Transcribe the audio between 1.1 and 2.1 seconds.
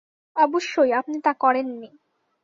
তা করেননি।